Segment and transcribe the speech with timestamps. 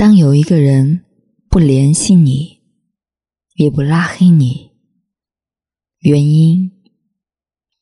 [0.00, 1.04] 当有一个人
[1.50, 2.58] 不联系你，
[3.56, 4.70] 也不拉黑你，
[5.98, 6.72] 原因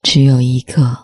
[0.02, 0.98] 只有一个。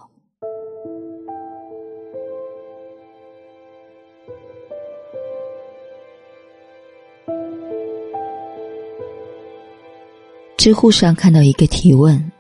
[10.57, 12.33] 知乎上看到一个提问：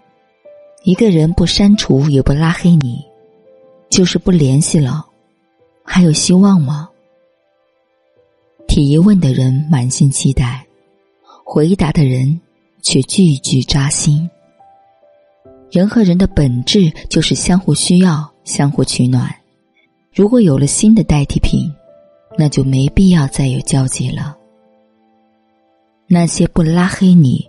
[0.82, 3.04] 一个人不删除也不拉黑你，
[3.88, 5.06] 就是不联系了，
[5.84, 6.90] 还有希望吗？
[8.74, 10.66] 提问的人满心期待，
[11.44, 12.40] 回答的人
[12.82, 14.28] 却句句扎心。
[15.70, 19.32] 人和人的本质就是相互需要、相互取暖。
[20.12, 21.72] 如果有了新的代替品，
[22.36, 24.36] 那就没必要再有交集了。
[26.08, 27.48] 那些不拉黑你。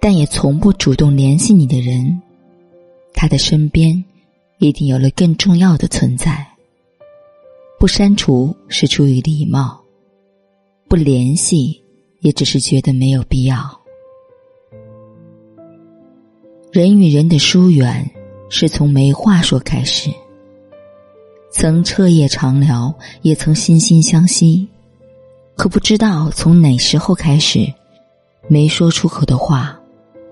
[0.00, 2.20] 但也从不主动联系你的人，
[3.14, 4.04] 他的身边
[4.58, 6.44] 一定有了更重要的存在。
[7.78, 9.77] 不删除是出于礼貌，
[10.88, 11.78] 不联系
[12.20, 13.58] 也只是觉得没有必要。
[16.72, 18.10] 人与人的疏远
[18.48, 20.10] 是从没话说开始，
[21.50, 24.66] 曾彻夜长聊，也曾惺惺相惜，
[25.56, 27.70] 可不知道从哪时候开始，
[28.48, 29.78] 没说出口的话。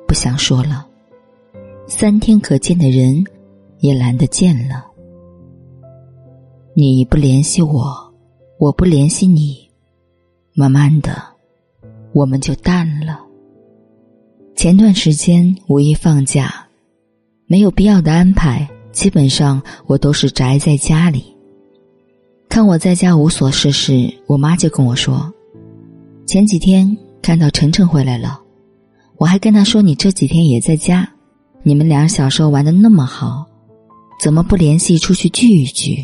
[0.08, 0.86] 不想说了，
[1.86, 3.22] 三天可见的人，
[3.80, 4.86] 也懒得见了。
[6.74, 8.14] 你不联系我，
[8.58, 9.65] 我不联系你，
[10.58, 11.22] 慢慢的，
[12.14, 13.20] 我们就淡了。
[14.54, 16.66] 前段时间五一放假，
[17.46, 21.36] 没有必要的安排，基本上我都是宅在家里。
[22.48, 25.30] 看我在家无所事事，我妈就跟我说
[26.26, 28.40] ：“前几天看到晨晨回来了。”
[29.18, 31.06] 我还跟他说：“你这几天也在家，
[31.62, 33.44] 你们俩小时候玩的那么好，
[34.18, 36.02] 怎么不联系出去聚一聚？”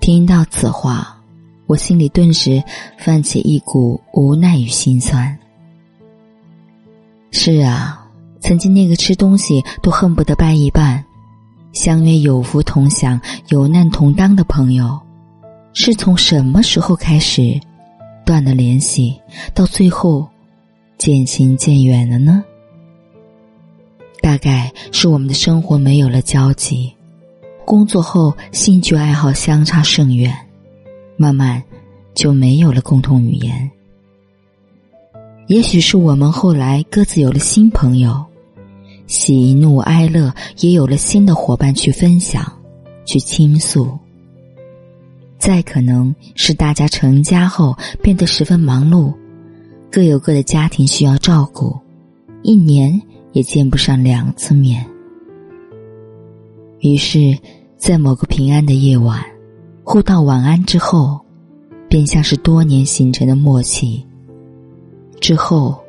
[0.00, 1.15] 听到此话，
[1.66, 2.62] 我心里顿时
[2.96, 5.36] 泛起一股无奈与心酸。
[7.30, 8.06] 是啊，
[8.40, 11.04] 曾经那个吃东西都恨不得掰一半，
[11.72, 14.98] 相约有福同享、有难同当的朋友，
[15.74, 17.60] 是从什么时候开始
[18.24, 19.20] 断了联系，
[19.54, 20.26] 到最后？
[20.98, 22.42] 渐行渐远了呢？
[24.22, 26.90] 大概是我们的生活没有了交集，
[27.66, 30.34] 工作后兴趣爱好相差甚远，
[31.16, 31.62] 慢慢
[32.14, 33.70] 就没有了共同语言。
[35.48, 38.24] 也许是我们后来各自有了新朋友，
[39.06, 42.44] 喜怒哀乐也有了新的伙伴去分享、
[43.04, 43.96] 去倾诉。
[45.38, 49.14] 再可能是大家成家后变得十分忙碌。
[49.88, 51.78] 各有各的家庭需要照顾，
[52.42, 53.00] 一年
[53.32, 54.84] 也见不上两次面。
[56.80, 57.38] 于是，
[57.76, 59.24] 在某个平安的夜晚，
[59.88, 61.24] 互道晚安之后，
[61.88, 64.04] 便像是多年形成的默契。
[65.20, 65.80] 之后，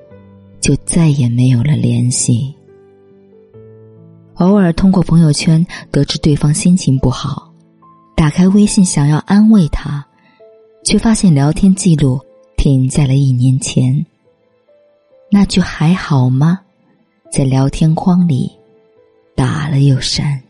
[0.61, 2.55] 就再也没有了联系。
[4.35, 7.51] 偶尔通过朋友圈得知对方心情不好，
[8.15, 10.05] 打开微信想要安慰他，
[10.85, 12.21] 却发现聊天记录。
[12.55, 14.05] 停在了一年前。
[15.31, 16.59] 那句“还好吗”
[17.31, 18.51] 在聊天框里
[19.35, 20.41] 打了又删。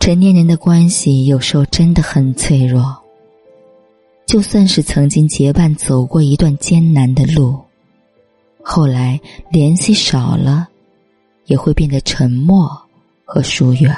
[0.00, 2.96] 成年人的关系有时候真的很脆弱。
[4.26, 7.58] 就算是曾经结伴走过一段艰难的路，
[8.62, 9.20] 后来
[9.52, 10.66] 联系少了，
[11.44, 12.70] 也会变得沉默
[13.24, 13.94] 和疏远。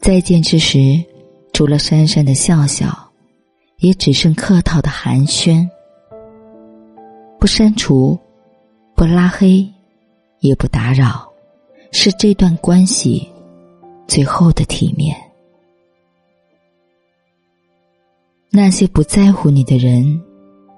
[0.00, 1.02] 再见之时，
[1.52, 3.06] 除了讪讪的笑笑。
[3.78, 5.66] 也只剩客套的寒暄，
[7.38, 8.18] 不删除，
[8.94, 9.66] 不拉黑，
[10.40, 11.26] 也不打扰，
[11.90, 13.26] 是这段关系
[14.10, 15.16] 最后的体面。
[18.50, 20.20] 那些不在乎你的人，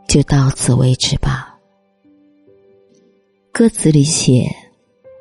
[0.06, 1.58] 就到此为止吧。
[3.50, 4.54] 歌词里写，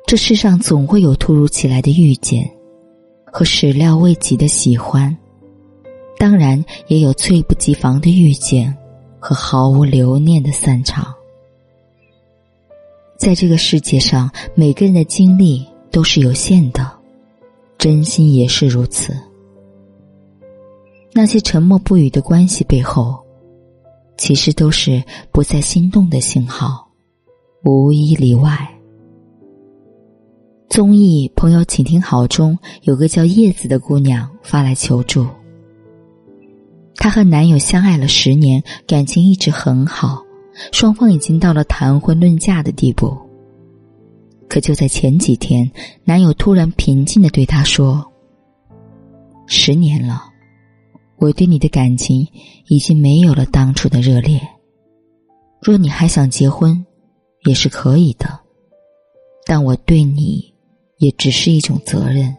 [0.06, 2.46] 这世上总会有突如其来的遇见，
[3.24, 5.16] 和始料未及的喜欢。
[6.18, 8.76] 当然，也有猝不及防的遇见
[9.18, 11.14] 和毫无留念的散场。
[13.16, 16.98] 在这个世界上，每个人的精力都是有限的，
[17.82, 19.12] 真心也是如此。
[21.12, 23.18] 那些沉默不语的关系背后，
[24.16, 25.02] 其实都是
[25.32, 26.88] 不再心动的信号，
[27.64, 28.56] 无一例外。
[30.68, 35.26] 综艺《朋友，请听好》中有个叫叶子的姑娘发来求助。
[36.94, 40.22] 她和男友相爱了十年，感情一直很好，
[40.70, 43.18] 双方已经到了谈婚论嫁的地步。
[44.52, 45.72] 可就在前几天，
[46.04, 48.06] 男友突然平静的对她说
[49.48, 50.24] ：“十年了，
[51.16, 52.28] 我对你的感情
[52.66, 54.38] 已经没有了当初的热烈。
[55.62, 56.84] 若你还想结婚，
[57.46, 58.40] 也是可以的，
[59.46, 60.52] 但我对你
[60.98, 62.36] 也只是一种责任。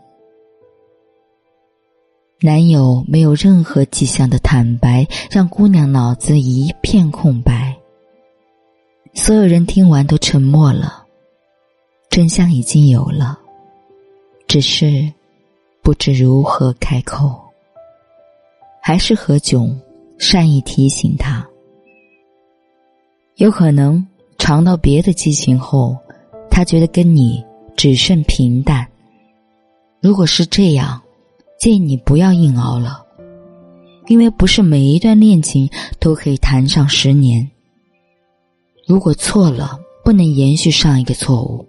[2.42, 7.76] 男友没有任何迹象的坦白，让姑娘脑子一片空白。
[9.16, 11.03] 所有人听完都沉默了，
[12.14, 13.40] 真相已经有了，
[14.48, 15.12] 只是
[15.82, 17.42] 不知如何开口。
[18.80, 19.76] 还是何炅
[20.20, 21.44] 善意提醒他，
[23.38, 24.06] 有可能
[24.38, 25.98] 尝到别的激情后，
[26.52, 27.44] 他觉得跟你
[27.76, 28.88] 只剩平淡。
[30.00, 31.02] 如果是这样。
[31.60, 33.04] 建议你不要硬熬了，
[34.08, 35.68] 因为不是每一段恋情
[35.98, 37.50] 都可以谈上十年。
[38.86, 41.66] 如果错了，不能延续上一个错误，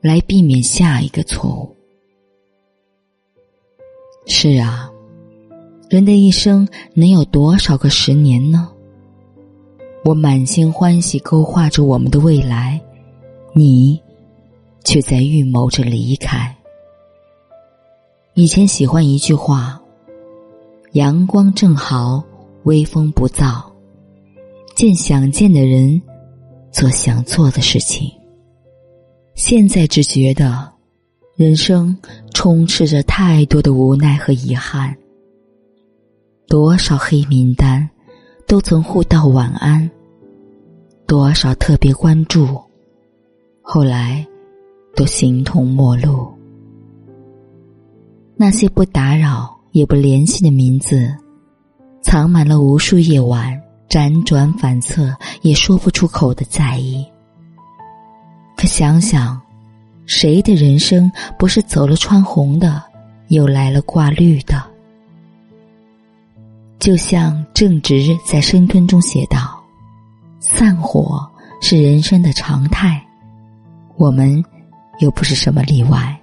[0.00, 1.74] 来避免下一个错误。
[4.26, 4.90] 是啊，
[5.88, 8.70] 人的一生能有多少个十年呢？
[10.04, 12.80] 我满心欢喜勾画着我们的未来，
[13.52, 14.00] 你
[14.84, 16.54] 却在预谋着离开。
[18.34, 19.80] 以前喜欢一句话
[20.92, 22.22] ：“阳光正好，
[22.62, 23.62] 微风不燥，
[24.76, 26.00] 见想见的人，
[26.70, 28.08] 做想做的事情。”
[29.38, 30.68] 现在只觉得，
[31.36, 31.96] 人生
[32.34, 34.92] 充斥着太多的无奈和遗憾。
[36.48, 37.88] 多少黑名单，
[38.48, 39.88] 都曾互道晚安；
[41.06, 42.48] 多少特别关注，
[43.62, 44.26] 后来
[44.96, 46.28] 都形同陌路。
[48.34, 51.14] 那些不打扰也不联系的名字，
[52.02, 53.56] 藏满了无数夜晚
[53.88, 57.06] 辗转反侧也说不出口的在意。
[58.58, 59.40] 可想想，
[60.04, 61.08] 谁的人生
[61.38, 62.82] 不是走了穿红的，
[63.28, 64.60] 又来了挂绿的？
[66.80, 69.62] 就像正直在深蹲中写道
[70.40, 71.24] ：“散伙
[71.60, 73.00] 是人生的常态，
[73.96, 74.42] 我们
[74.98, 76.20] 又不是什么例外。”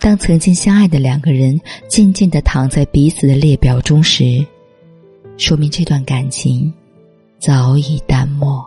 [0.00, 4.42] 当曾经相爱的两个人静静的躺在彼此的列表中时，
[5.36, 6.72] 说明这段感情
[7.38, 8.64] 早已淡漠。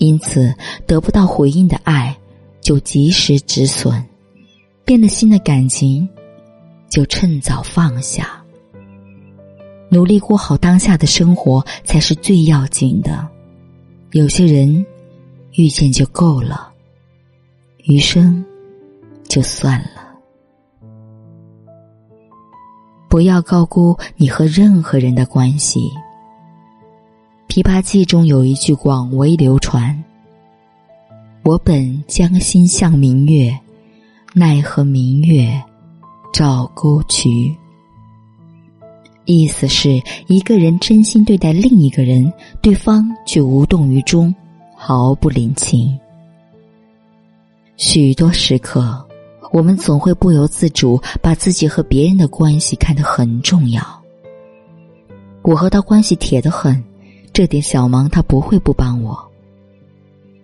[0.00, 0.52] 因此，
[0.86, 2.16] 得不到回应的爱
[2.60, 4.02] 就及时止损，
[4.84, 6.08] 变了心的感情
[6.88, 8.42] 就趁早放下。
[9.90, 13.28] 努力过好当下的生活才是最要紧的。
[14.12, 14.84] 有些人
[15.52, 16.72] 遇见就够了，
[17.84, 18.44] 余生。
[19.28, 20.12] 就算了，
[23.08, 25.78] 不要高估你和任何人的关系。
[27.50, 30.04] 《琵琶记》中有一句广为流传
[31.42, 33.52] ：“我本将心向明月，
[34.32, 35.60] 奈何明月
[36.32, 37.52] 照沟渠。”
[39.26, 42.32] 意思是一个人真心对待另一个人，
[42.62, 44.32] 对方却无动于衷，
[44.76, 45.98] 毫不领情。
[47.76, 49.04] 许多时刻。
[49.52, 53.82] 我们总会不由自主把自己和别人的关系看得很重要。
[55.42, 56.80] 我和他关系铁得很，
[57.40, 59.18] 这点小忙他不会不帮我。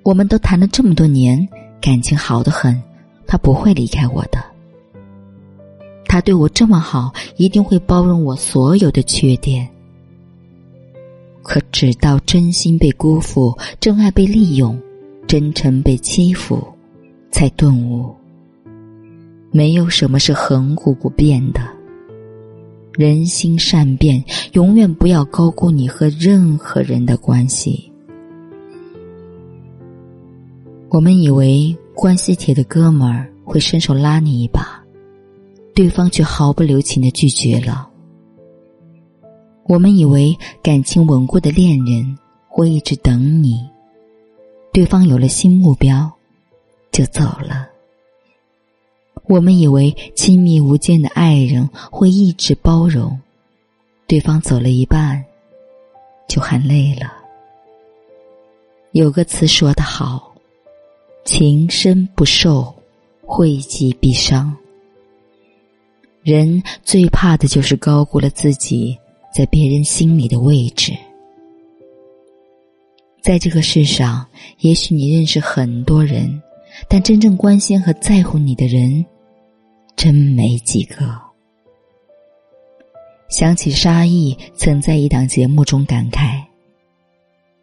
[0.03, 1.47] 我们都谈了这么多年，
[1.79, 2.83] 感情好得很，
[3.27, 4.43] 他不会离开我的。
[6.07, 9.69] 他对我这么好，一定会包容我所有的缺点。
[11.43, 14.81] 可直到真心被辜负，真爱被利用，
[15.27, 16.67] 真诚被欺负，
[17.31, 18.11] 才顿悟。
[19.51, 21.61] 没有什么是恒古不变的。
[22.97, 27.93] 人心善变，永远不要高估你和任何人的关系。
[30.89, 34.83] 我们以为关系铁的哥们儿会伸手拉你一把，
[35.75, 37.89] 对方却毫不留情的拒绝了。
[39.69, 42.17] 我们以为感情稳固的恋人
[42.49, 43.61] 会一直等你，
[44.73, 46.11] 对方有了新目标，
[46.93, 47.69] 就走了。
[49.29, 53.19] 我们以为亲密无间的爱人会一直包容，
[54.07, 55.25] 对方走了一半，
[56.29, 57.13] 就喊累了。
[58.93, 60.33] 有个词说得好
[61.27, 62.73] ：“情深不寿，
[63.21, 64.57] 惠及必伤。”
[66.23, 68.97] 人最怕的就是高估了自己
[69.35, 70.93] 在别人心里的位置。
[73.21, 74.25] 在这个世上，
[74.61, 76.41] 也许你认识很多人，
[76.89, 79.05] 但真正关心和在乎你的人。
[79.97, 81.19] 真没几个。
[83.29, 86.41] 想起沙溢曾在一档节目中感慨：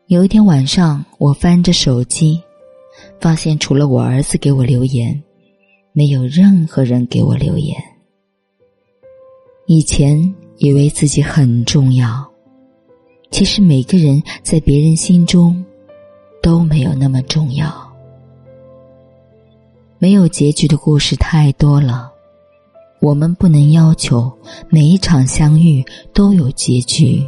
[0.08, 2.42] 有一天晚上，我翻着手机，
[3.22, 5.24] 发现除了我儿子给我留言，
[5.94, 7.82] 没有任何人给我留言。
[9.68, 12.30] 以前以为自己很重要，
[13.32, 15.64] 其实每个人在别人心中
[16.42, 17.72] 都没有那么重要。
[19.98, 22.13] 没有结局的故事太多了，
[23.04, 24.32] 我们不能要求
[24.70, 25.84] 每一场相遇
[26.14, 27.22] 都有结局。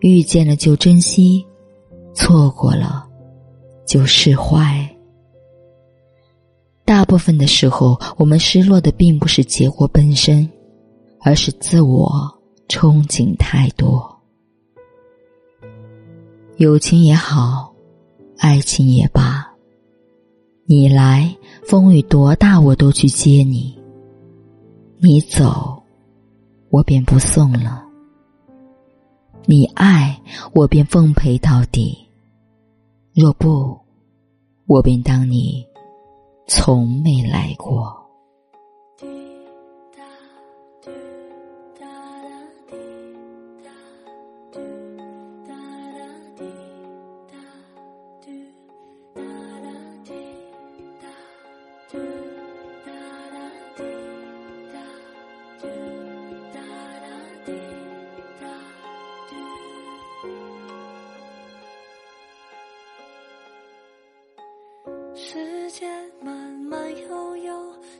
[0.00, 1.44] 遇见了就珍惜，
[2.14, 3.06] 错过了
[3.86, 4.88] 就释怀。
[6.86, 10.48] 大部分的时候，我们失落的并不是结果本身，
[11.20, 12.10] 而是自我
[12.68, 14.02] 憧憬太多。
[16.56, 17.70] 友情也好，
[18.38, 19.46] 爱情也罢，
[20.64, 21.36] 你来，
[21.66, 23.77] 风雨多大我都去接你；
[25.00, 25.80] 你走，
[26.70, 27.84] 我便不送了。
[29.46, 30.20] 你爱
[30.52, 31.96] 我，便奉陪到底；
[33.14, 33.78] 若不，
[34.66, 35.64] 我便当你
[36.48, 37.97] 从没来过。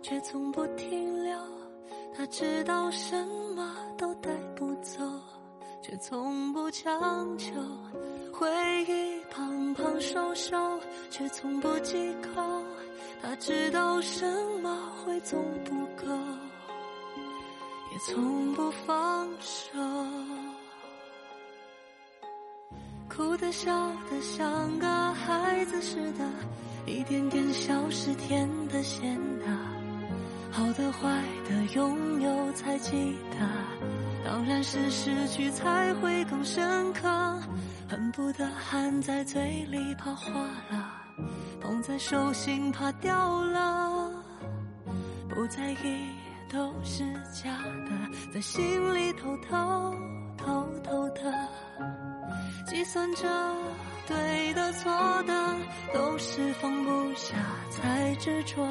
[0.08, 1.38] 却从不停留。
[2.16, 3.14] 他知道什
[3.54, 5.04] 么都带不走，
[5.82, 7.52] 却从不强求。
[8.32, 8.48] 回
[8.84, 10.56] 忆胖胖瘦瘦，
[11.10, 12.42] 却从不忌口。
[13.20, 14.24] 他知道什
[14.62, 16.10] 么会总不够，
[17.92, 19.78] 也从不放手。
[23.10, 23.70] 哭的笑
[24.10, 26.24] 的像个孩子似的。
[26.86, 29.46] 一点点消失，甜的咸的，
[30.50, 33.46] 好的坏的，拥有才记得。
[34.24, 37.08] 当然是失去才会更深刻，
[37.88, 40.32] 恨不得含在嘴里怕化
[40.70, 40.92] 了，
[41.60, 44.10] 捧在手心怕掉了。
[45.28, 46.10] 不在意
[46.50, 47.50] 都是假
[47.86, 49.94] 的，在心里偷偷
[50.36, 51.48] 偷偷的
[52.66, 53.28] 计算着。
[54.06, 54.90] 对的错
[55.24, 55.56] 的
[55.92, 57.36] 都是放不下
[57.70, 58.66] 才执着，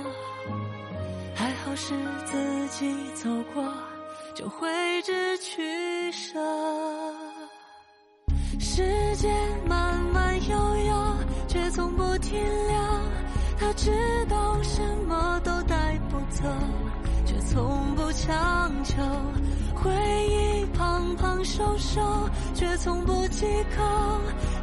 [1.37, 1.93] 还好是
[2.25, 3.63] 自己走过，
[4.33, 4.67] 就会
[5.03, 6.39] 知取舍。
[8.59, 9.31] 时间
[9.67, 11.15] 慢慢悠悠，
[11.47, 12.75] 却从不停留。
[13.59, 13.91] 他知
[14.27, 16.43] 道什么都带不走，
[17.23, 18.95] 却从不强求。
[19.75, 19.91] 回
[20.27, 22.01] 忆胖胖瘦瘦，
[22.55, 23.83] 却从不忌口。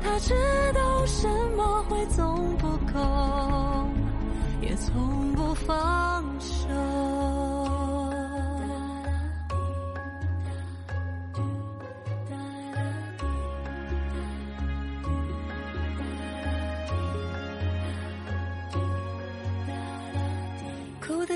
[0.02, 0.34] 他知
[0.74, 3.88] 道什么会总不够，
[4.60, 6.23] 也从不放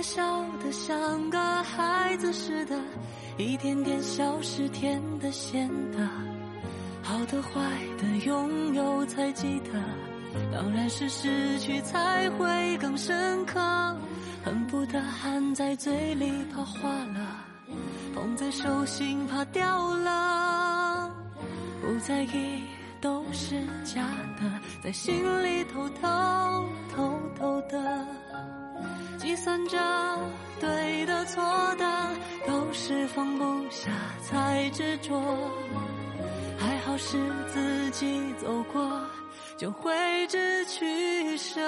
[0.09, 2.75] 笑得像个孩子似的，
[3.37, 5.99] 一点点消失，甜的咸的。
[7.03, 7.61] 好的坏
[7.99, 9.71] 的拥有才记得，
[10.51, 13.61] 当然是失去才会更深刻。
[14.43, 17.45] 恨不得含在嘴里怕化了，
[18.15, 21.13] 捧在手心怕掉了。
[21.83, 22.63] 不在意
[22.99, 24.07] 都是假
[24.41, 26.09] 的，在心里偷偷
[26.97, 28.07] 偷偷的
[29.19, 29.79] 计算着
[30.61, 31.43] 对的错
[31.77, 32.11] 的，
[32.47, 33.91] 都是放不下
[34.23, 35.21] 才执着。
[36.59, 39.01] 还好是自己走过，
[39.57, 39.93] 就挥
[40.27, 41.61] 之取舍。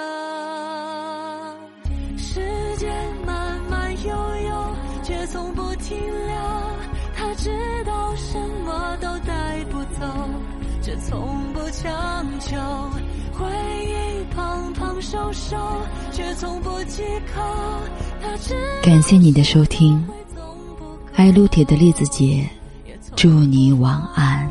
[2.17, 2.41] 时
[2.77, 2.91] 间
[3.25, 4.15] 慢慢悠
[4.49, 6.35] 悠，却从不停留。
[7.15, 7.49] 他知
[7.85, 10.29] 道什么都带不走，
[10.81, 12.57] 却从不强求。
[13.33, 13.47] 回
[13.85, 15.55] 忆胖胖瘦瘦，
[16.11, 17.41] 却从不忌口。
[18.21, 20.03] 他知感谢你的收听，
[21.15, 22.47] 爱撸铁的栗子姐，
[23.15, 24.49] 祝你晚安。